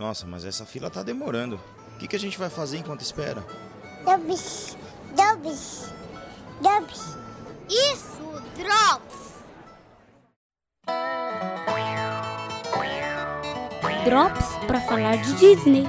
[0.00, 1.60] Nossa, mas essa fila tá demorando.
[1.94, 3.44] O que, que a gente vai fazer enquanto espera?
[4.02, 4.74] Drops,
[5.14, 5.92] Drops,
[6.62, 7.18] Drops.
[7.68, 9.34] Isso, Drops!
[14.06, 15.84] Drops para falar de Disney.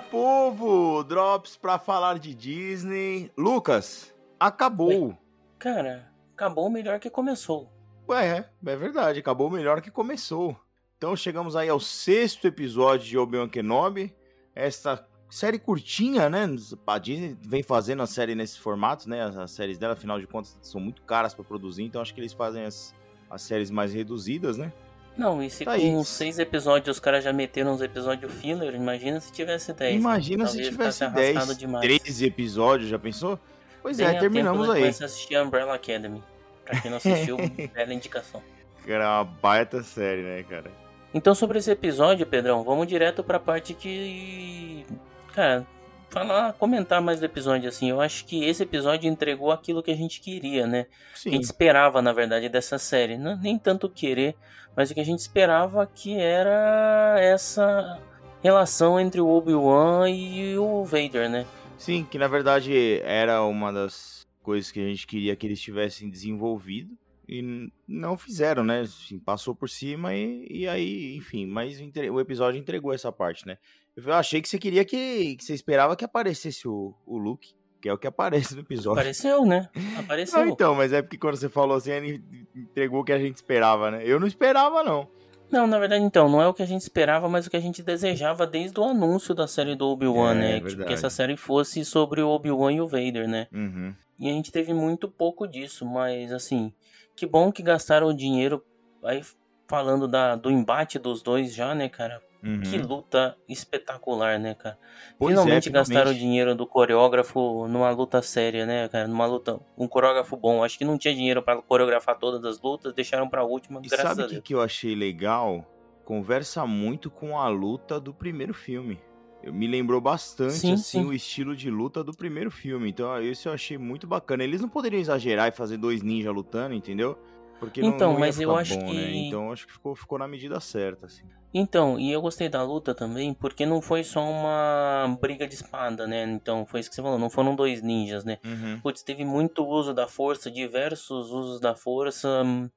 [0.00, 1.02] Povo!
[1.04, 3.30] Drops pra falar de Disney.
[3.36, 5.16] Lucas, acabou.
[5.58, 7.72] Cara, acabou melhor que começou.
[8.08, 10.56] Ué, é verdade, acabou melhor que começou.
[10.96, 14.14] Então chegamos aí ao sexto episódio de Obi-Wan Kenobi.
[14.54, 16.46] Esta série curtinha, né?
[16.86, 19.22] A Disney vem fazendo a série nesse formato, né?
[19.22, 22.20] As, as séries dela, afinal de contas, são muito caras pra produzir, então acho que
[22.20, 22.94] eles fazem as,
[23.30, 24.72] as séries mais reduzidas, né?
[25.18, 26.04] Não, e se Tá com aí.
[26.04, 29.96] seis episódios os caras já meteram uns episódios filler, imagina se tivesse dez.
[29.96, 31.84] Imagina se tivesse ficasse arrastado 10, demais.
[31.84, 33.38] 13 episódios, já pensou?
[33.82, 34.74] Pois é, tempo, terminamos né?
[34.74, 34.80] aí.
[34.82, 36.22] Começa a assistir Umbrella Academy.
[36.64, 37.36] Pra quem não assistiu,
[37.74, 38.40] bela indicação.
[38.86, 40.70] Era uma baita série, né, cara?
[41.12, 44.86] Então sobre esse episódio, Pedrão, vamos direto pra parte que.
[45.34, 45.66] Cara,
[46.08, 47.90] falar, comentar mais do episódio assim.
[47.90, 50.84] Eu acho que esse episódio entregou aquilo que a gente queria, né?
[51.22, 53.16] que a Sim, gente esperava, na verdade, dessa série.
[53.18, 54.36] Não, nem tanto querer,
[54.76, 58.00] mas o que a gente esperava que era essa
[58.42, 61.46] relação entre o Obi-Wan e o Vader, né?
[61.76, 66.10] sim, que na verdade era uma das coisas que a gente queria que eles tivessem
[66.10, 66.96] desenvolvido
[67.28, 68.80] e não fizeram, né?
[68.80, 71.78] Assim, passou por cima e, e aí, enfim, mas
[72.10, 73.58] o episódio entregou essa parte, né?
[74.06, 77.88] Eu achei que você queria que, que você esperava que aparecesse o, o Luke, que
[77.88, 78.92] é o que aparece no episódio.
[78.92, 79.68] Apareceu, né?
[79.98, 80.40] Apareceu.
[80.40, 83.36] Não, então, mas é porque quando você falou assim, ele entregou o que a gente
[83.36, 84.02] esperava, né?
[84.04, 85.08] Eu não esperava, não.
[85.50, 87.60] Não, na verdade, então, não é o que a gente esperava, mas o que a
[87.60, 90.60] gente desejava desde o anúncio da série do Obi-Wan, É, né?
[90.60, 93.48] Tipo, que essa série fosse sobre o Obi-Wan e o Vader, né?
[93.52, 93.94] Uhum.
[94.18, 96.72] E a gente teve muito pouco disso, mas assim,
[97.16, 98.62] que bom que gastaram o dinheiro
[99.02, 99.22] aí
[99.66, 102.20] falando da, do embate dos dois já, né, cara?
[102.42, 102.60] Uhum.
[102.60, 104.78] Que luta espetacular, né, cara?
[105.18, 109.06] Pois é, finalmente gastaram o dinheiro do coreógrafo numa luta séria, né, cara?
[109.08, 110.62] Numa luta, um coreógrafo bom.
[110.62, 114.16] Acho que não tinha dinheiro pra coreografar todas as lutas, deixaram pra última, E graças
[114.16, 115.64] sabe a o que, eu achei legal?
[116.04, 118.98] Conversa muito com a luta do primeiro filme.
[119.42, 121.04] Eu me lembrou bastante, Sim, assim, sim.
[121.04, 122.88] o estilo de luta do primeiro filme.
[122.88, 124.42] Então, isso eu achei muito bacana.
[124.42, 127.16] Eles não poderiam exagerar e fazer dois ninjas lutando, entendeu?
[127.60, 129.04] Porque não- Então, não, ia mas eu acho bom, né?
[129.06, 131.24] que- Então, acho que ficou, ficou na medida certa, assim.
[131.52, 136.06] Então, e eu gostei da luta também, porque não foi só uma briga de espada,
[136.06, 136.24] né?
[136.24, 138.38] Então, foi isso que você falou, não foram dois ninjas, né?
[138.44, 138.82] Uhum.
[138.82, 142.42] Putz, teve muito uso da força, diversos usos da força.
[142.44, 142.68] hum,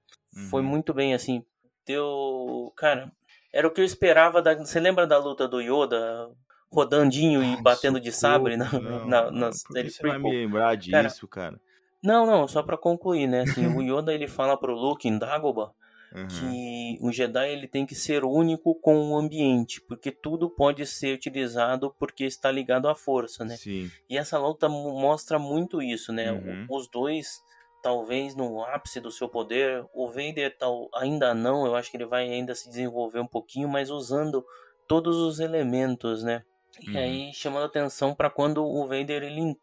[0.49, 0.69] Foi Uhum.
[0.69, 1.43] muito bem, assim.
[1.85, 2.71] Deu.
[2.77, 3.11] Cara,
[3.53, 4.55] era o que eu esperava da.
[4.55, 6.29] Você lembra da luta do Yoda
[6.71, 10.17] rodandinho e Ai, batendo de socorro, sabre na, não, na, nas por que você vai
[10.17, 11.59] me lembrar Cara, disso, cara?
[12.03, 13.41] Não, não, só pra concluir, né?
[13.41, 15.71] Assim, o Yoda ele fala pro Luke em Dagobah
[16.13, 16.27] Uhum.
[16.27, 21.15] que o Jedi ele tem que ser único com o ambiente, porque tudo pode ser
[21.15, 23.55] utilizado porque está ligado à força, né?
[23.55, 23.89] Sim.
[24.09, 26.31] E essa luta mo- mostra muito isso, né?
[26.33, 26.65] Uhum.
[26.69, 27.39] Os dois,
[27.81, 32.05] talvez no ápice do seu poder, o Vader tal, ainda não, eu acho que ele
[32.05, 34.45] vai ainda se desenvolver um pouquinho, mas usando
[34.87, 36.43] todos os elementos, né?
[36.81, 36.97] E Uhum.
[36.97, 39.55] aí chamando atenção para quando o Vader ele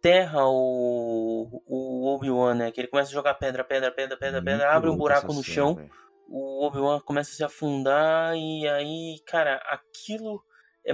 [0.00, 2.70] enterra o, o Obi-Wan, né?
[2.72, 5.42] Que ele começa a jogar pedra, pedra, pedra, pedra, pedra, Muito abre um buraco no
[5.42, 5.78] chão
[6.30, 10.40] o Obi-Wan começa a se afundar e aí, cara, aquilo
[10.86, 10.92] é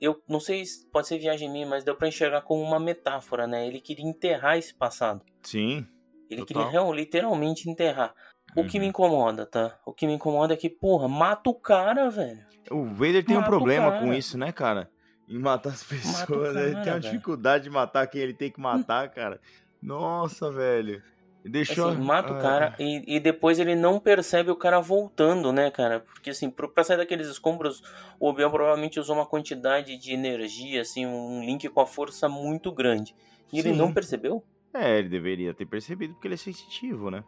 [0.00, 3.46] eu não sei se pode ser viagem minha, mas deu pra enxergar como uma metáfora,
[3.46, 3.66] né?
[3.66, 5.24] Ele queria enterrar esse passado.
[5.42, 5.86] Sim.
[6.28, 6.66] Ele Total.
[6.66, 8.14] queria literalmente enterrar.
[8.54, 8.84] O que Uhum.
[8.84, 9.78] me incomoda, tá?
[9.86, 12.44] O que me incomoda é que, porra, mata o cara, velho.
[12.70, 14.90] O Vader tem um Mata o problema com isso, né, cara?
[15.28, 16.56] Em matar as pessoas.
[16.56, 19.40] ele tem uma dificuldade de matar quem ele tem que matar, cara.
[19.82, 21.02] Nossa, velho.
[21.44, 21.90] Deixou.
[21.90, 25.70] Assim, mata o Ah, cara e, e depois ele não percebe o cara voltando, né,
[25.70, 26.00] cara?
[26.00, 27.82] Porque assim, pra sair daqueles escombros,
[28.18, 32.72] o Obi-Wan provavelmente usou uma quantidade de energia, assim, um link com a força muito
[32.72, 33.14] grande.
[33.52, 33.76] E ele Sim.
[33.76, 34.42] não percebeu?
[34.72, 37.22] É, ele deveria ter percebido porque ele é sensitivo, né?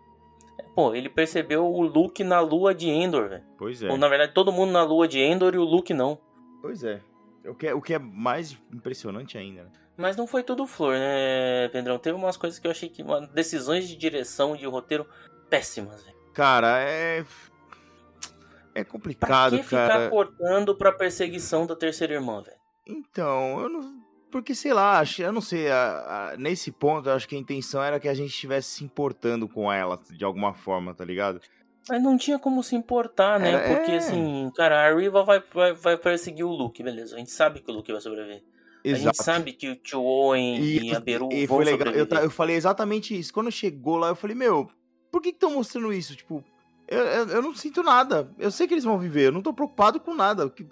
[0.75, 3.45] Pô, ele percebeu o Luke na lua de Endor, velho.
[3.59, 3.91] Pois é.
[3.91, 6.19] Ou na verdade, todo mundo na lua de Endor e o Luke não.
[6.63, 7.01] Pois é.
[7.49, 9.71] O que é, o que é mais impressionante ainda, né?
[9.97, 11.99] Mas não foi tudo flor, né, Pedrão?
[11.99, 13.03] Teve umas coisas que eu achei que.
[13.03, 15.07] uma- decisões de direção, de roteiro
[15.49, 16.17] péssimas, velho.
[16.35, 17.25] Cara, é.
[18.75, 20.11] É Pra complicado, que ficar cara.
[20.11, 22.57] cortando pra perseguição da terceira irmã, velho?
[22.87, 24.07] Então, eu não.
[24.31, 25.71] Porque, sei lá, acho- eu não sei.
[25.71, 28.85] a- a- nesse ponto, eu acho que a intenção era que a gente estivesse se
[28.85, 31.41] importando com ela de alguma forma, tá ligado?
[31.89, 33.53] Mas não tinha como se importar, né?
[33.53, 33.97] Era- Porque é.
[33.99, 37.15] assim, cara, a Riva vai, vai, vai perseguir o Luke, beleza.
[37.15, 38.43] A gente sabe que o Luke vai sobreviver.
[38.85, 41.79] A gente sabe que o tio Owen e, a Beru e vão foi legal.
[41.89, 42.07] Eu, sobreviver.
[42.19, 43.33] ta- eu falei exatamente isso.
[43.33, 44.69] Quando chegou lá, eu falei, meu,
[45.11, 46.15] por que estão mostrando isso?
[46.15, 46.45] Tipo,
[46.87, 48.31] eu, eu, eu não sinto nada.
[48.39, 50.49] Eu sei que eles vão viver, eu não tô preocupado com nada.
[50.51, 50.67] Que-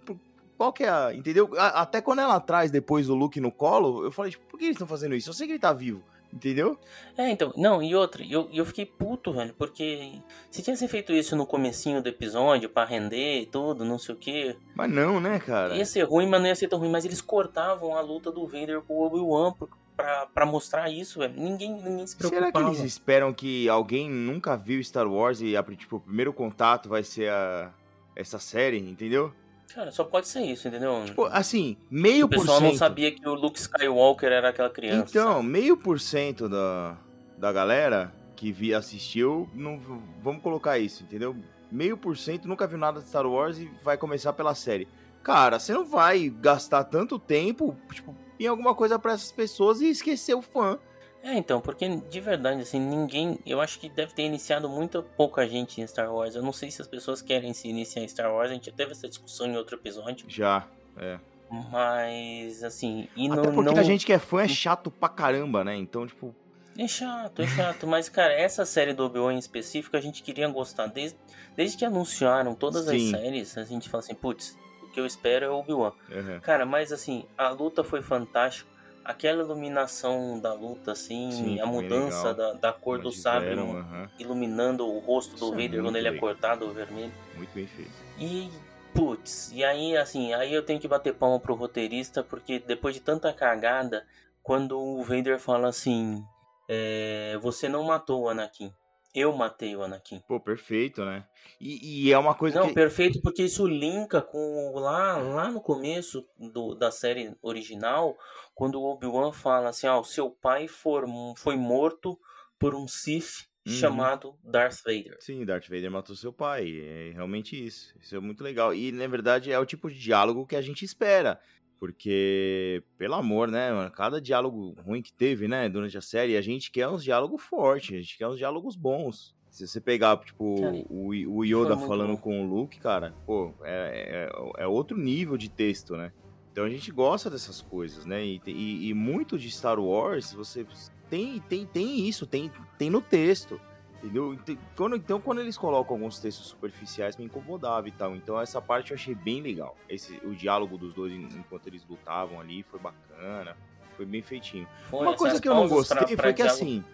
[0.56, 1.12] qual que é a.
[1.12, 1.50] Entendeu?
[1.56, 4.64] A- Até quando ela traz depois o Luke no colo, eu falei, tipo, por que
[4.66, 5.30] eles estão fazendo isso?
[5.30, 6.00] Eu sei que ele tá vivo.
[6.34, 6.76] Entendeu?
[7.16, 10.20] É, então, não, e outra, eu, eu fiquei puto, velho, porque
[10.50, 14.18] se tivesse feito isso no comecinho do episódio, pra render e tudo, não sei o
[14.18, 15.76] que, Mas não, né, cara?
[15.76, 16.90] ia ser ruim, mas não ia ser tão ruim.
[16.90, 19.54] Mas eles cortavam a luta do Vader com o Obi-Wan
[19.96, 21.34] pra, pra mostrar isso, velho.
[21.36, 22.50] Ninguém, ninguém se preocupava.
[22.50, 26.88] Será que eles esperam que alguém nunca viu Star Wars e tipo, o primeiro contato
[26.88, 27.72] vai ser a,
[28.16, 29.32] essa série, entendeu?
[29.74, 31.02] Cara, só pode ser isso, entendeu?
[31.04, 32.78] Tipo, assim, meio o por pessoal não cento.
[32.78, 35.06] sabia que o Luke Skywalker era aquela criança.
[35.10, 35.48] Então, sabe?
[35.48, 36.96] meio por cento da,
[37.36, 39.80] da galera que vi, assistiu, não,
[40.22, 41.34] vamos colocar isso, entendeu?
[41.72, 44.86] Meio por cento nunca viu nada de Star Wars e vai começar pela série.
[45.24, 49.88] Cara, você não vai gastar tanto tempo, tipo, em alguma coisa pra essas pessoas e
[49.88, 50.78] esquecer o fã.
[51.24, 53.38] É, então, porque de verdade, assim, ninguém.
[53.46, 56.34] Eu acho que deve ter iniciado muito pouca gente em Star Wars.
[56.34, 58.50] Eu não sei se as pessoas querem se iniciar em Star Wars.
[58.50, 60.26] A gente já teve essa discussão em outro episódio.
[60.28, 60.66] Já,
[60.98, 61.18] é.
[61.50, 63.08] Mas, assim.
[63.16, 63.54] E Até não.
[63.54, 63.80] porque não...
[63.80, 65.74] a gente que é fã é chato pra caramba, né?
[65.74, 66.34] Então, tipo,
[66.76, 67.86] É chato, é chato.
[67.86, 70.88] Mas, cara, essa série do Obi-Wan em específico a gente queria gostar.
[70.88, 71.16] Desde,
[71.56, 73.14] desde que anunciaram todas Sim.
[73.14, 75.92] as séries, a gente fala assim, putz, o que eu espero é o Obi-Wan.
[76.10, 76.40] uhum.
[76.40, 78.73] Cara, mas assim, a luta foi fantástica.
[79.04, 84.08] Aquela iluminação da luta, assim, Sim, a mudança da, da cor do sabre um- aham.
[84.18, 86.28] iluminando o rosto do Isso é Vader quando ele é legal.
[86.28, 87.12] cortado, o vermelho.
[87.36, 87.90] muito bem feito.
[88.18, 88.50] E,
[88.94, 93.00] putz, e aí, assim, aí eu tenho que bater palma pro roteirista, porque depois de
[93.00, 94.06] tanta cagada,
[94.42, 96.22] quando o Vader fala assim:
[96.68, 98.72] é, Você não matou o Anakin,
[99.14, 100.20] eu matei o Anakin.
[100.26, 101.24] Pô, perfeito, né?
[101.60, 102.74] E, e é uma coisa Não, que...
[102.74, 108.16] perfeito, porque isso linka com lá, lá no começo do, da série original,
[108.54, 111.04] quando o Obi-Wan fala assim: ah, o seu pai for,
[111.36, 112.18] foi morto
[112.58, 113.72] por um Sith Uhum.
[113.72, 115.16] chamado Darth Vader.
[115.20, 116.80] Sim, Darth Vader matou seu pai.
[116.80, 117.94] É realmente isso.
[117.98, 118.74] Isso é muito legal.
[118.74, 121.40] E, na verdade, é o tipo de diálogo que a gente espera.
[121.78, 123.90] Porque, pelo amor, né, mano?
[123.90, 127.94] Cada diálogo ruim que teve, né, durante a série, a gente quer uns diálogos fortes,
[127.94, 129.34] a gente quer uns diálogos bons.
[129.50, 132.16] Se você pegar, tipo, Cara, o, o Yoda falando bom.
[132.16, 134.28] com o Luke, cara, pô, é,
[134.58, 136.12] é, é outro nível de texto, né?
[136.50, 138.24] Então a gente gosta dessas coisas, né?
[138.24, 140.66] E, e, e muito de Star Wars, você
[141.08, 143.60] tem, tem, tem isso, tem, tem no texto.
[144.04, 144.34] Entendeu?
[144.34, 148.14] Então quando, então, quando eles colocam alguns textos superficiais, me incomodava e tal.
[148.14, 149.74] Então, essa parte eu achei bem legal.
[149.88, 153.56] Esse, o diálogo dos dois en- enquanto eles lutavam ali foi bacana.
[153.96, 154.68] Foi bem feitinho.
[154.90, 156.84] Foi, Uma coisa que eu não pausas pra- gostei pra foi que, diálogo- assim,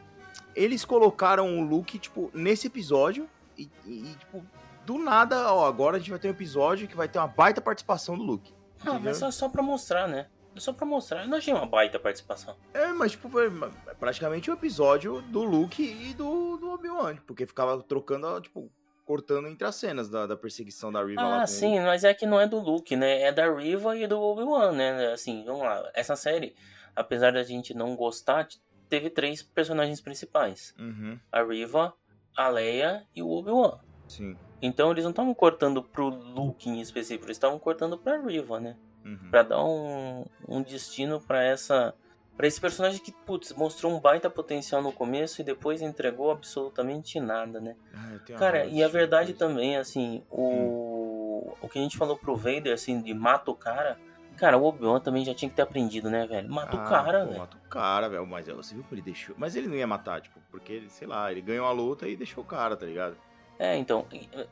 [0.55, 4.45] eles colocaram o Luke, tipo, nesse episódio e, e, tipo,
[4.87, 7.61] do nada, ó, agora a gente vai ter um episódio que vai ter uma baita
[7.61, 8.53] participação do Luke.
[8.87, 10.27] Ah, mas só, só pra mostrar, né?
[10.57, 11.23] Só pra mostrar.
[11.23, 12.57] Eu não achei uma baita participação.
[12.75, 13.51] É, mas tipo, foi
[13.99, 18.71] praticamente o episódio do Luke e do, do Obi-Wan, porque ficava trocando, tipo,
[19.05, 22.13] cortando entre as cenas da, da perseguição da Riva lá com Ah, sim, mas é
[22.15, 23.23] que não é do Luke, né?
[23.23, 25.13] É da Riva e do Obi-Wan, né?
[25.13, 25.89] Assim, vamos lá.
[25.95, 26.55] Essa série,
[26.95, 28.47] apesar da gente não gostar,
[28.89, 31.95] teve três personagens principais: Uhum, a Riva,
[32.37, 33.79] a Leia e o Obi-Wan.
[34.09, 34.37] sim.
[34.63, 38.77] Então eles não estavam cortando pro Luke em específico, eles estavam cortando pra Riva, né?
[39.05, 39.31] Uhum.
[39.31, 41.95] Pra dar um, um destino pra essa.
[42.37, 47.21] Pra esse personagem que, putz, mostrou um baita potencial no começo e depois entregou absolutamente
[47.21, 47.77] nada, né?
[47.95, 51.55] Ah, Cara, e a verdade também, assim, o.
[51.61, 53.99] O que a gente falou pro Vader, assim, de mata o cara.
[54.37, 56.51] Cara, o Obi-Wan também já tinha que ter aprendido, né, velho?
[56.51, 57.39] Mata o Ah, cara, pô, velho.
[57.41, 58.27] Mata o cara, velho.
[58.27, 59.35] Mas você viu como ele deixou.
[59.39, 62.43] Mas ele não ia matar, tipo, porque sei lá, ele ganhou a luta e deixou
[62.43, 63.17] o cara, tá ligado?
[63.63, 64.07] É, então,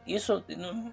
[0.06, 0.44] isso.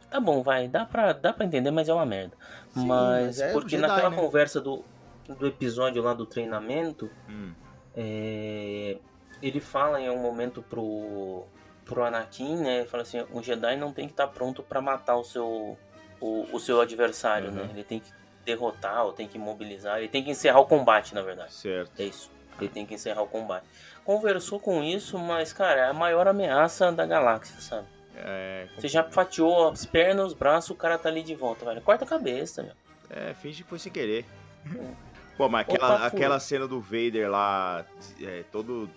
[0.09, 0.69] Tá bom, vai.
[0.69, 2.33] Dá pra, dá pra entender, mas é uma merda.
[2.73, 4.15] Sim, mas, mas é porque Jedi, naquela né?
[4.15, 4.85] conversa do,
[5.27, 7.51] do episódio lá do treinamento, Hum.
[7.93, 8.97] é,
[9.41, 11.43] ele fala em um momento pro,
[11.83, 12.77] pro Anakin, né?
[12.79, 15.77] Ele fala assim, um Jedi não tem que estar pronto para matar o seu,
[16.21, 17.55] o, o seu adversário, Uhum.
[17.55, 17.69] né?
[17.73, 18.09] Ele tem que
[18.45, 21.53] derrotar, ou tem que imobilizar, ele tem que encerrar o combate, na verdade.
[21.53, 21.99] Certo.
[21.99, 22.31] É isso.
[22.61, 23.65] Ele tem que encerrar o combate.
[24.05, 27.87] Conversou com isso, mas, cara, é a maior ameaça da galáxia, sabe?
[28.17, 31.81] É, Você já fatiou as pernas, os braços, o cara tá ali de volta, velho.
[31.81, 32.73] Corta a cabeça, meu.
[33.09, 34.25] É, finge que foi sem querer.
[35.37, 36.07] Pô, mas Opa, aquela, fui.
[36.07, 37.85] aquela cena do Vader lá,
[38.21, 38.89] é, todo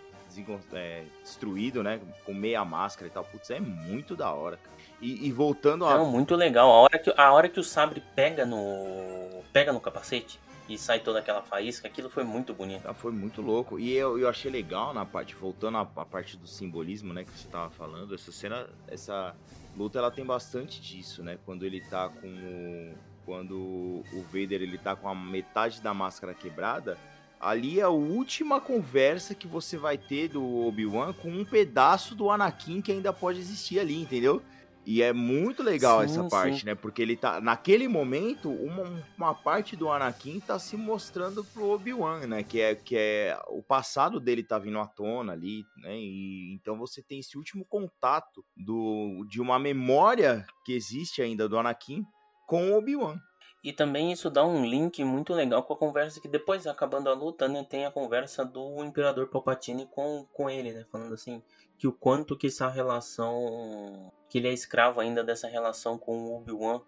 [0.73, 2.01] é, destruído, né?
[2.25, 3.25] Com meia máscara e tal.
[3.25, 4.77] Putz, é muito da hora, cara.
[5.01, 5.97] E, e voltando a.
[5.97, 6.71] Não, muito legal.
[6.71, 9.43] A hora, que, a hora que o sabre pega no.
[9.53, 12.87] pega no capacete e sai toda aquela faísca, aquilo foi muito bonito.
[12.87, 13.79] Ah, Foi muito louco.
[13.79, 17.31] E eu, eu achei legal na parte, voltando à, à parte do simbolismo, né, que
[17.31, 19.35] você tava falando, essa cena, essa
[19.77, 21.39] luta, ela tem bastante disso, né?
[21.47, 22.95] Quando ele tá com o.
[23.25, 26.97] Quando o Vader ele tá com a metade da máscara quebrada,
[27.39, 32.31] ali é a última conversa que você vai ter do Obi-Wan com um pedaço do
[32.31, 34.43] Anakin que ainda pode existir ali, entendeu?
[34.91, 36.29] E é muito legal Sim, essa sim.
[36.31, 36.75] parte, né?
[36.75, 37.43] Porque ele tá.
[37.43, 42.43] Naquele momento, uma, uma parte do Anakin tá se mostrando pro Obi-Wan, né?
[42.43, 43.39] Que é, que é.
[43.49, 45.95] O passado dele tá vindo à tona ali, né?
[45.95, 51.59] E então você tem esse último contato do, de uma memória que existe ainda do
[51.59, 52.03] Anakin
[52.47, 53.21] com o Obi-Wan.
[53.63, 57.15] E também isso dá um link muito legal com a conversa que depois, acabando a
[57.15, 61.43] luta, né, tem a conversa do Imperador Palpatine com, com ele, né, falando assim,
[61.77, 66.37] que o quanto que essa relação, que ele é escravo ainda dessa relação com o
[66.39, 66.81] Obi-Wan,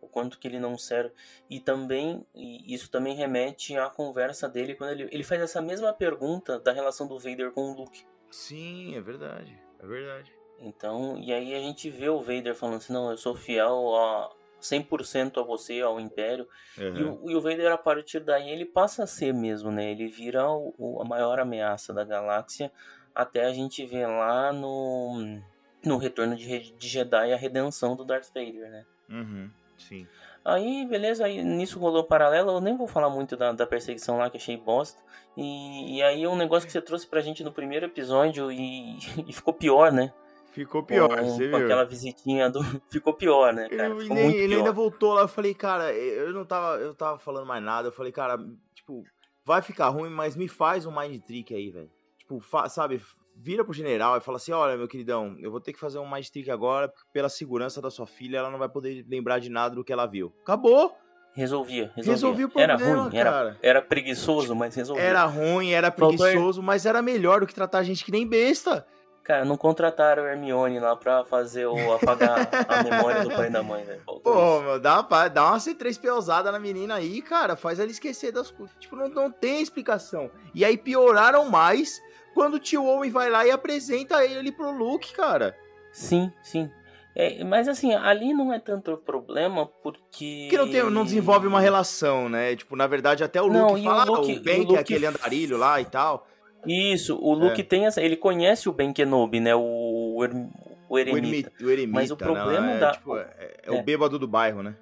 [0.00, 1.12] o quanto que ele não serve.
[1.50, 5.92] E também, e isso também remete à conversa dele quando ele, ele faz essa mesma
[5.92, 8.06] pergunta da relação do Vader com o Luke.
[8.30, 9.58] Sim, é verdade.
[9.78, 10.32] É verdade.
[10.58, 14.30] Então, e aí a gente vê o Vader falando assim, não, eu sou fiel a
[14.58, 16.48] 100% a você, ao Império.
[16.78, 17.20] E, Uhum.
[17.22, 19.90] o, e o Vader, a partir daí, ele passa a ser mesmo, né?
[19.90, 22.72] Ele vira o, o- a maior ameaça da galáxia,
[23.14, 25.42] até a gente ver lá no,
[25.84, 28.84] no Retorno de, de Jedi a redenção do Darth Vader, né?
[29.08, 29.50] Uhum.
[29.76, 30.06] Sim.
[30.44, 34.30] Aí, beleza, aí nisso rolou paralelo, eu nem vou falar muito da, da perseguição lá,
[34.30, 34.98] que achei bosta.
[35.36, 38.96] E, e aí um negócio que você trouxe pra gente no primeiro episódio e,
[39.28, 40.12] e ficou pior, né?
[40.52, 41.66] Ficou pior, com, você com viu?
[41.66, 42.60] aquela visitinha do.
[42.90, 43.88] Ficou pior, né, cara?
[43.90, 44.58] Eu- ele, ele pior.
[44.60, 47.92] ainda voltou lá, eu falei, cara, eu não tava, eu tava falando mais nada, eu
[47.92, 48.38] falei, cara,
[48.74, 49.04] tipo,
[49.44, 51.90] vai ficar ruim, mas me faz um mind trick aí, velho.
[52.16, 53.02] Tipo, fa- sabe,
[53.36, 56.10] vira pro general e fala assim, olha, meu queridão, eu vou ter que fazer um
[56.10, 59.50] mind trick agora, porque pela segurança da sua filha, ela não vai poder lembrar de
[59.50, 60.32] nada do que ela viu.
[60.42, 60.96] Acabou!
[61.34, 62.12] Resolvia, resolvia.
[62.12, 63.58] Resolvi o era problema, ruim, era, cara.
[63.60, 65.04] era preguiçoso, mas resolvia.
[65.04, 68.86] Era ruim, era preguiçoso, mas era melhor do que tratar a gente que nem besta.
[69.22, 73.50] Cara, não contrataram o Hermione lá pra fazer o apagar a memória do pai e
[73.50, 74.00] da mãe, velho.
[74.22, 77.56] Pô, meu, dá, dá uma C3P ousada na menina aí, cara.
[77.56, 78.76] Faz ela esquecer das coisas.
[78.78, 80.30] Tipo, não, não tem explicação.
[80.54, 82.00] E aí pioraram mais
[82.36, 85.56] quando o tio Owen vai lá e apresenta ele pro Luke, cara.
[85.90, 86.70] Sim, sim.
[87.14, 90.48] É, mas assim, ali não é tanto problema porque.
[90.50, 92.54] Porque não, tem, não desenvolve uma relação, né?
[92.54, 94.76] Tipo, na verdade, até o Não, Luke fala, o Luke- "Ah, o Ben, o que
[94.76, 96.26] é aquele andarilho lá e tal.
[96.66, 97.64] Isso, o Luke É.
[97.64, 98.02] tem essa.
[98.02, 99.54] Ele conhece o Ben Kenobi, né?
[99.54, 100.50] O, Erm-
[100.90, 101.26] o O Eremita.
[101.26, 103.70] eremita, o eremita, Mas o não, problema é, da- tipo, é, é é.
[103.72, 104.74] o bêbado do bairro, né?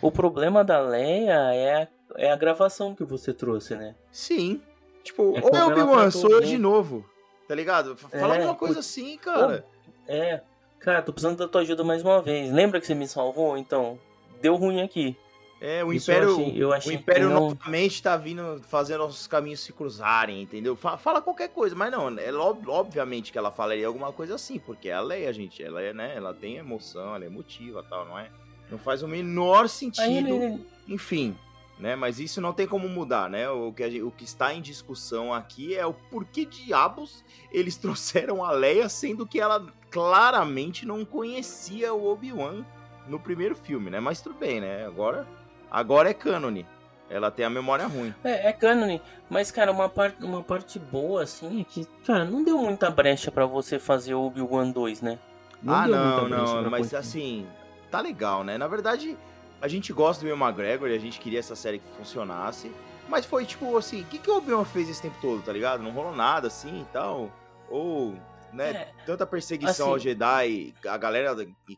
[0.00, 3.94] O problema da Leia é a, é a gravação que você trouxe, né?
[4.10, 4.62] Sim.
[5.02, 7.04] Tipo, É como ela Obi-Wan, sou eu de novo.
[7.48, 7.96] Tá ligado?
[7.96, 9.66] Fala É, alguma coisa assim, cara.
[10.08, 10.40] É.
[10.78, 12.50] Cara, tô precisando da tua ajuda mais uma vez.
[12.52, 13.56] Lembra que você me salvou?
[13.56, 13.98] Então,
[14.40, 15.16] deu ruim aqui.
[15.60, 18.98] É, o Isso Império, eu achei- eu achei o Império não- novamente tá vindo fazendo
[18.98, 20.74] nossos caminhos se cruzarem, entendeu?
[20.74, 24.58] Fa- Fala, qualquer coisa, mas não, é ob- obviamente que ela falaria alguma coisa assim,
[24.58, 28.18] porque ela é, gente, ela é, né, ela tem emoção, ela é emotiva, tal, não
[28.18, 28.28] é?
[28.68, 31.36] Não faz o menor sentido, ele, enfim,
[31.82, 31.96] né?
[31.96, 33.50] Mas isso não tem como mudar, né?
[33.50, 37.76] O que, a gen- o que está em discussão aqui é o porquê diabos eles
[37.76, 42.64] trouxeram a Leia, sendo que ela claramente não conhecia o Obi-Wan
[43.08, 43.98] no primeiro filme, né?
[43.98, 44.86] Mas tudo bem, né?
[44.86, 45.26] Agora,
[45.70, 46.64] agora é cânone.
[47.10, 48.14] Ela tem a memória ruim.
[48.24, 52.42] É, é cânone, mas cara, uma parte, uma parte boa assim é que, cara, não
[52.42, 55.18] deu muita brecha pra você fazer o Obi-Wan 2, né?
[55.66, 57.46] ah, não, brecha não, pra mas assim,
[57.90, 58.56] tá legal, né?
[58.56, 59.18] Na verdade,
[59.62, 62.70] a gente gosta do Will McGregor e a gente queria essa série que funcionasse.
[63.08, 65.82] Mas foi tipo assim, o que, que o Obi-Wan fez esse tempo todo, tá ligado?
[65.82, 67.30] Não rolou nada assim e tal.
[67.70, 68.14] Ou,
[68.52, 71.34] né, É, tanta perseguição assim- ao Jedi, a galera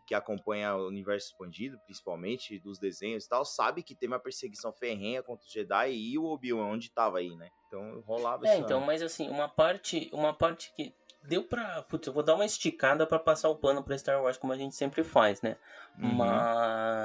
[0.07, 4.73] que- acompanha o universo expandido, principalmente dos desenhos e tal, sabe que tem uma perseguição
[4.73, 7.49] ferrenha contra os Jedi e o Obi-Wan onde tava aí, né?
[7.69, 11.83] Então rolava É, essa- então, mas assim, uma parte, uma parte que deu pra.
[11.83, 14.57] Putz, eu vou dar uma esticada pra passar o pano pra Star Wars, como a
[14.59, 15.57] gente sempre faz, né?
[15.99, 16.13] Uhum.
[16.15, 17.04] Mas.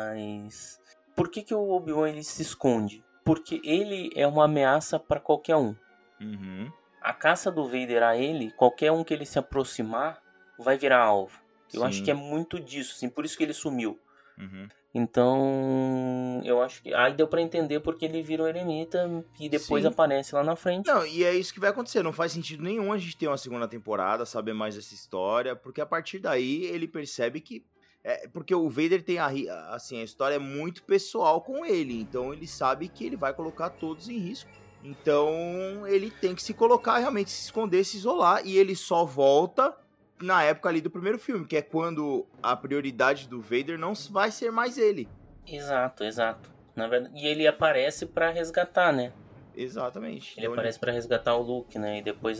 [1.16, 3.04] Por que, que o Obi-Wan ele se esconde?
[3.24, 5.76] Porque ele é uma ameaça pra qualquer um.
[6.22, 6.70] Uhum.
[7.02, 10.22] a caça do Vader a ele, qualquer um que ele se aproximar,
[10.58, 11.40] vai virar alvo.
[11.74, 11.88] Eu Sim.
[11.88, 13.98] acho que é muito disso, assim, por isso que ele sumiu.
[14.38, 14.68] Uhum.
[14.94, 16.94] Então, eu acho que.
[16.94, 19.08] Aí deu pra entender porque ele vira um eremita
[19.40, 19.90] e depois Sim.
[19.90, 20.88] aparece lá na frente.
[20.88, 22.02] Não, e é isso que vai acontecer.
[22.02, 25.80] Não faz sentido nenhum a gente ter uma segunda temporada, saber mais dessa história, porque
[25.80, 27.64] a partir daí ele percebe que.
[28.04, 29.28] É, porque o Vader tem a,
[29.74, 33.70] assim, a história é muito pessoal com ele, então ele sabe que ele vai colocar
[33.70, 34.50] todos em risco.
[34.84, 39.76] Então ele tem que se colocar, realmente se esconder, se isolar, e ele só volta
[40.22, 44.32] na época ali do primeiro filme, que é quando a prioridade do Vader não vai
[44.32, 45.08] ser mais ele.
[45.46, 46.50] Exato, exato.
[46.76, 49.12] Na verdade, e ele aparece pra resgatar, né?
[49.56, 50.34] Exatamente.
[50.38, 52.00] Ele Então, aparece pra resgatar o Luke, né?
[52.00, 52.40] E depois.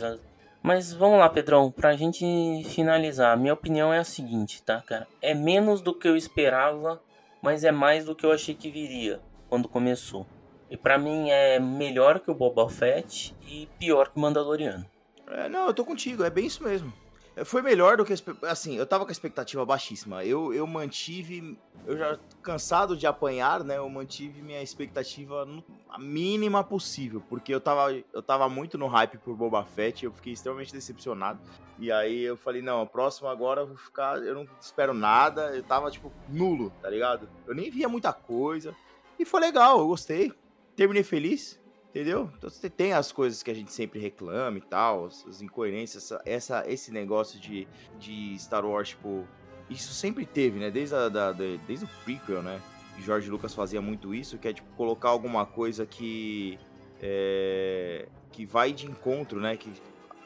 [0.62, 2.24] Mas vamos lá, Pedrão, pra gente
[2.68, 3.36] finalizar.
[3.36, 5.08] Minha opinião é a seguinte, tá, cara?
[5.22, 7.00] É menos do que eu esperava,
[7.40, 10.26] mas é mais do que eu achei que viria quando começou.
[10.70, 14.84] E pra mim é melhor que o Boba Fett e pior que o Mandaloriano.
[15.26, 16.92] É, não, eu tô contigo, é bem isso mesmo.
[17.44, 18.12] Foi melhor do que.
[18.42, 20.24] Assim, eu tava com a expectativa baixíssima.
[20.24, 21.56] Eu, eu mantive.
[21.86, 23.78] Eu já cansado de apanhar, né?
[23.78, 27.22] Eu mantive minha expectativa no- a mínima possível.
[27.28, 30.04] Porque eu tava, eu tava muito no hype por Boba Fett.
[30.04, 31.40] Eu fiquei extremamente decepcionado.
[31.78, 34.18] E aí eu falei, não, a próxima agora eu vou ficar.
[34.22, 35.56] Eu não espero nada.
[35.56, 37.28] Eu tava, tipo, nulo, tá ligado?
[37.46, 38.74] Eu nem via muita coisa.
[39.18, 40.32] E foi legal, eu gostei.
[40.76, 41.58] Terminei feliz.
[41.90, 42.30] Entendeu?
[42.38, 46.04] Então você tem as coisas que a gente sempre reclama e tal, as, as incoerências,
[46.04, 47.66] essa, essa- esse negócio de,
[47.98, 49.26] de Star Wars, tipo.
[49.68, 50.70] Isso sempre teve, né?
[50.70, 52.60] Desde, a, da- da- desde o prequel, né?
[53.00, 56.58] George Lucas fazia muito isso, que é tipo colocar alguma coisa que.
[57.02, 59.56] é, que vai de encontro, né?
[59.56, 59.72] Que,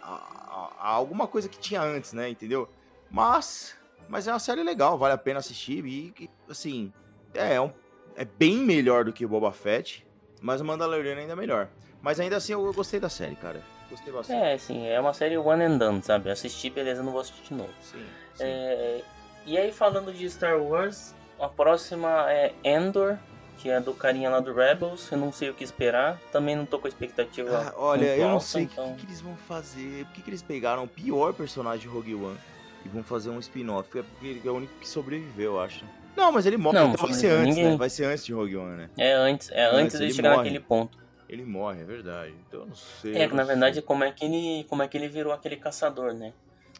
[0.03, 2.29] a, a- a alguma coisa que tinha antes, né?
[2.29, 2.69] Entendeu?
[3.11, 3.75] Mas.
[4.07, 5.85] Mas é uma série legal, vale a pena assistir.
[5.87, 6.93] E, assim.
[7.33, 7.73] É, é, um-
[8.17, 10.07] é bem melhor do que Boba Fett.
[10.45, 11.69] Mas o Mandaloriano ainda é melhor.
[12.03, 13.63] Mas ainda assim eu, eu gostei da série, cara.
[13.89, 14.45] Gostei bastante.
[14.45, 16.31] É, assim, é uma série one and done, sabe?
[16.31, 17.71] Assisti, beleza, não vou assistir de novo.
[17.81, 18.45] Sim, sim.
[18.45, 19.01] É,
[19.47, 23.17] e aí, falando de Star Wars, a próxima é Endor,
[23.57, 25.11] que é do carinha lá do Rebels.
[25.11, 26.21] Eu não sei o que esperar.
[26.31, 27.73] Também não tô com expectativa.
[27.73, 28.93] Ah, olha, eu não alta, sei o então...
[28.97, 30.05] que, que eles vão fazer.
[30.05, 32.39] Por que, que eles pegaram o pior personagem de Rogue One
[32.85, 33.99] e vão fazer um spin-off?
[33.99, 35.87] É porque ele é o único que sobreviveu, eu acho.
[36.17, 36.79] Não, mas ele morre.
[36.79, 37.63] Não, então vai ser antes, né?
[37.63, 37.77] ninguém.
[37.77, 38.91] Vai ser antes de Rogue One, né?
[38.97, 40.43] É antes, é Antes, antes de ele chegar morre.
[40.45, 40.99] naquele ponto.
[41.29, 42.35] Ele morre, é verdade.
[42.47, 43.17] Então eu não sei.
[43.17, 43.83] É que na verdade sei.
[43.83, 44.65] como é que ele.
[44.69, 46.33] Como é que ele virou aquele caçador, né?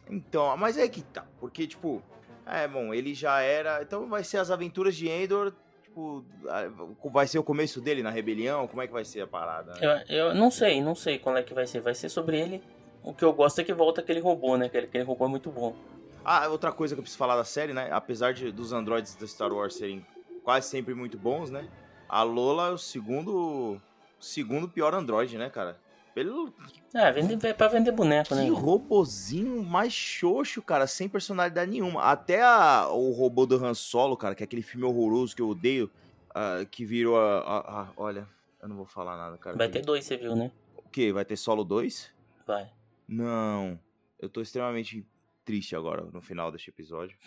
[0.09, 1.25] Então, mas é que tá.
[1.39, 2.01] Porque, tipo.
[2.45, 3.81] É, bom, ele já era.
[3.81, 5.51] Então vai ser as aventuras de Endor.
[5.83, 6.23] Tipo,
[7.05, 8.67] vai ser o começo dele na rebelião?
[8.67, 9.73] Como é que vai ser a parada?
[9.73, 10.03] né?
[10.09, 11.81] Eu, eu não sei, não sei qual é que vai ser.
[11.81, 12.61] Vai ser sobre ele.
[13.01, 14.65] O que eu gosto é que volta aquele robô, né?
[14.67, 15.75] Aquele, aquele robô é muito bom.
[16.25, 17.89] Ah, outra coisa que eu preciso falar da série, né?
[17.91, 20.05] Apesar de, dos androides da Star Wars serem
[20.43, 21.67] quase sempre muito bons, né?
[22.09, 23.79] A Lola é o segundo.
[24.19, 25.77] Segundo pior androide, né, cara?
[26.15, 26.51] Pelo.
[26.95, 28.43] Ah, vende, é pra vender boneco, né?
[28.45, 32.01] Que robozinho mais xoxo, cara, sem personalidade nenhuma.
[32.01, 35.49] Até a- o robô do Han Solo, cara, que é aquele filme horroroso que eu
[35.49, 35.91] odeio,
[36.33, 38.27] ah, que virou a, a- a- Olha,
[38.61, 39.57] eu não vou falar nada, cara.
[39.57, 40.51] Vai que- ter dois, você viu, né?
[40.77, 41.11] O quê?
[41.11, 42.09] Vai ter Solo 2?
[42.47, 42.71] Vai.
[43.07, 43.77] Não.
[44.17, 45.05] Eu tô extremamente
[45.45, 47.17] triste agora no final deste episódio.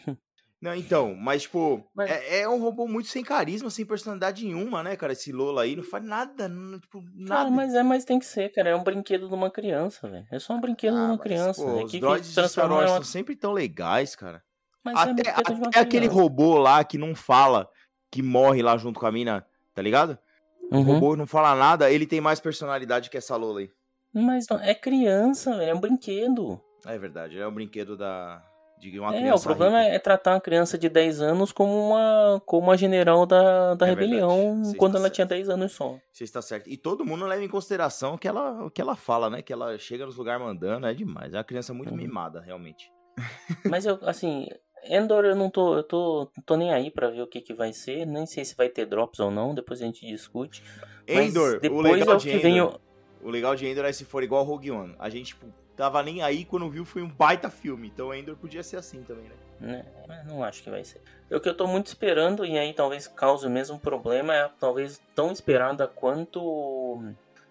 [0.60, 4.82] Não, então, mas, tipo, Mas- É, é um robô muito sem carisma, sem personalidade nenhuma,
[4.82, 5.12] né, cara?
[5.12, 7.42] Esse Lola aí não faz nada, não, tipo, nada.
[7.44, 8.70] Cara, mas é, mas tem que ser, cara.
[8.70, 10.26] É um brinquedo de uma criança, velho.
[10.32, 11.62] É só um brinquedo de Ah, uma mas, criança.
[11.62, 11.84] pô, velho.
[11.86, 12.96] os que droids que de Star Wars uma...
[12.96, 14.42] são sempre tão legais, cara.
[14.84, 17.70] Mas é Até, de uma até aquele robô lá que não fala,
[18.10, 20.18] que morre lá junto com a mina, tá ligado?
[20.72, 20.82] O Uhum.
[20.82, 23.70] robô não fala nada, ele tem mais personalidade que essa Lola aí.
[24.12, 25.70] Mas não, é criança, velho.
[25.70, 26.60] É um brinquedo.
[26.86, 28.42] É verdade, é um brinquedo da.
[28.78, 29.94] De uma É, criança o problema rica.
[29.96, 33.90] é tratar uma criança de 10 anos como uma, como uma general da, da É
[33.90, 35.14] rebelião quando está ela certo.
[35.14, 35.98] tinha 10 anos só.
[36.12, 36.70] Você está certo.
[36.70, 39.42] E todo mundo leva em consideração o que ela, o que ela fala, né?
[39.42, 41.34] Que ela chega nos lugares mandando, é demais.
[41.34, 41.96] É uma criança muito Uhum.
[41.96, 42.88] mimada, realmente.
[43.68, 44.46] Mas eu, assim,
[44.84, 47.72] Endor eu não tô, eu tô, tô nem aí pra ver o que que vai
[47.72, 50.62] ser, nem sei se vai ter drops ou não, depois a gente discute.
[51.08, 52.80] Endor, o depois legal é o de Endor, vem o...
[53.24, 54.94] o legal de Endor é se for igual Rogue One.
[55.00, 55.46] A gente, tipo,
[55.78, 57.86] tava nem aí quando viu foi um baita filme.
[57.86, 59.84] Então Endor podia ser assim também, né?
[60.06, 61.00] mas não acho que vai ser.
[61.30, 65.00] O que eu tô muito esperando, e aí talvez cause o mesmo problema, é talvez
[65.14, 67.02] tão esperada quanto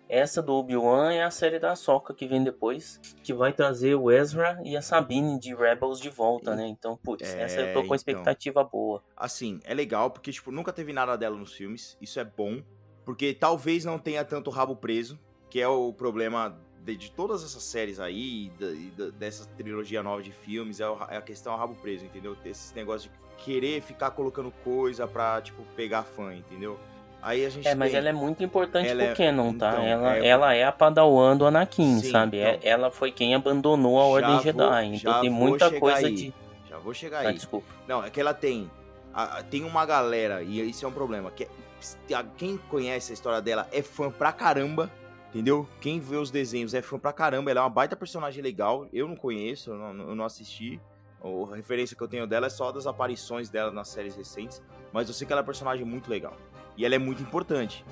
[0.10, 4.10] essa do Obi-Wan é a série da Ahsoka que vem depois, que vai trazer o
[4.10, 6.66] Ezra e a Sabine de Rebels de volta, né?
[6.68, 7.96] Então, putz, É, essa eu tô com então.
[7.96, 9.04] expectativa boa.
[9.16, 11.98] Assim, é legal porque, tipo, nunca teve nada dela nos filmes.
[12.02, 12.62] Isso é bom.
[13.06, 17.64] Porque talvez não tenha tanto rabo preso, que é o problema de, de todas essas
[17.64, 21.22] séries aí, e da- e da- dessa trilogia nova de filmes, é, o é a
[21.22, 22.36] questão rabo preso, entendeu?
[22.46, 26.80] Esses negócios de querer ficar colocando coisa pra, tipo, pegar fã, entendeu?
[27.22, 29.72] Aí a gente É, mas tem- ela é muito importante Ela é- pro Canon, tá?
[29.74, 32.38] então, ela, é- ela é a padawan do Anakin, Sim, sabe?
[32.38, 32.70] É- então.
[32.70, 34.86] ela foi quem abandonou a Ordem vou- Jedi.
[34.96, 36.16] Então tem muita coisa aí.
[36.16, 36.34] de.
[36.70, 37.34] Já vou chegar Ah, aí.
[37.34, 37.68] desculpa.
[37.88, 38.70] Não, é que ela tem.
[39.14, 41.32] a- tem uma galera, e isso é um problema.
[41.32, 44.92] Que é- quem conhece a história dela é fã pra caramba.
[45.30, 45.68] Entendeu?
[45.82, 47.52] Quem vê os desenhos é fã pra caramba.
[47.52, 48.88] Ela é uma baita personagem legal.
[48.94, 50.80] Eu não conheço, eu não, eu não assisti.
[51.22, 54.62] A referência que eu tenho dela é só das aparições dela nas séries recentes.
[54.94, 56.36] Mas eu sei que ela é uma personagem muito legal.
[56.78, 57.84] E ela é muito importante.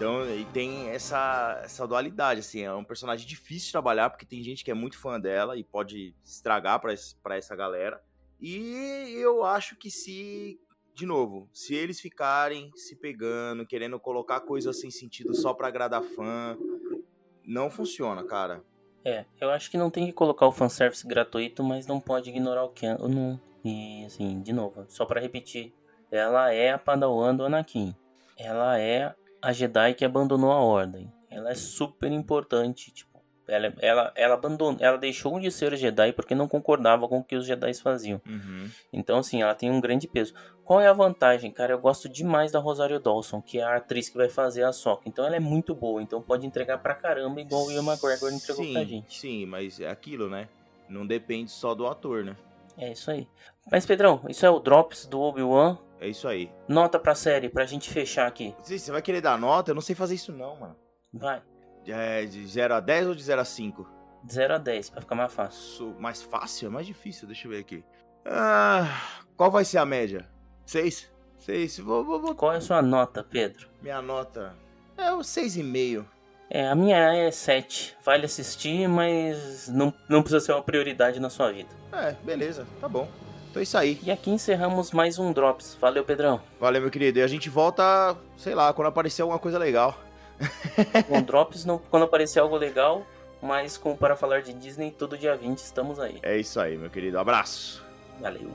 [0.00, 4.42] Então, e tem essa, essa dualidade, assim, é um personagem difícil de trabalhar, porque tem
[4.42, 8.02] gente que é muito fã dela e pode estragar pra essa galera.
[8.40, 10.58] E eu acho que se,
[11.00, 16.02] de novo, se eles ficarem se pegando, querendo colocar coisas sem sentido só pra agradar
[16.02, 16.58] fã,
[17.42, 18.62] não funciona, cara.
[19.02, 22.64] É, eu acho que não tem que colocar o fanservice gratuito, mas não pode ignorar
[22.64, 23.38] o Canon.
[23.64, 25.72] E, assim, de novo, só pra repetir.
[26.10, 27.96] Ela é a padawan do Anakin.
[28.36, 31.10] Ela é a Jedi que abandonou a Ordem.
[31.30, 33.09] Ela é super importante, tipo.
[33.50, 37.34] Ela, ela, ela abandonou, ela deixou de ser Jedi porque não concordava com o que
[37.34, 38.20] os Jedi faziam.
[38.92, 40.32] Então, assim, ela tem um grande peso.
[40.64, 41.72] Qual é a vantagem, cara?
[41.72, 45.08] Eu gosto demais da Rosário Dawson, que é a atriz que vai fazer a Soca.
[45.08, 46.00] Então, ela é muito boa.
[46.00, 49.18] Então, pode entregar pra caramba, igual o Ian McGregor entregou sim, pra gente.
[49.18, 50.48] Sim, mas é aquilo, né?
[50.88, 52.36] Não depende só do ator, né?
[52.78, 53.26] É isso aí.
[53.70, 55.76] Mas, Pedrão, isso é o Drops do Obi-Wan.
[56.00, 56.50] É isso aí.
[56.68, 58.54] Nota pra série, pra gente fechar aqui.
[58.62, 59.72] Você vai querer dar nota?
[59.72, 60.76] Eu não sei fazer isso não, mano.
[61.12, 61.42] Vai.
[61.86, 63.88] É de 0 a 10 ou de 0 a 5?
[64.22, 65.60] De 0 a 10, pra ficar mais fácil.
[65.60, 66.66] Su- Mais fácil?
[66.68, 67.82] É mais difícil, deixa eu ver aqui.
[68.24, 69.00] Ah,
[69.36, 70.28] qual vai ser a média?
[70.66, 71.10] 6?
[71.38, 71.78] 6.
[71.78, 72.34] Vou, vou, vou.
[72.34, 73.68] Qual é a sua nota, Pedro?
[73.82, 74.54] Minha nota
[74.96, 76.04] é o 6,5.
[76.50, 77.96] É, a minha é 7.
[78.04, 81.70] Vale assistir, mas não, não precisa ser uma prioridade na sua vida.
[81.92, 83.08] É, beleza, tá bom.
[83.50, 83.98] Então é isso aí.
[84.02, 85.76] E aqui encerramos mais um Drops.
[85.80, 86.40] Valeu, Pedrão.
[86.60, 87.18] Valeu, meu querido.
[87.18, 89.96] E a gente volta, sei lá, quando aparecer alguma coisa legal.
[91.08, 93.06] Com Drops, não, quando aparecer algo legal,
[93.42, 96.18] mas com Para Falar de Disney, todo dia 20 estamos aí.
[96.22, 97.18] É isso aí, meu querido.
[97.18, 97.84] Abraço.
[98.20, 98.50] Valeu.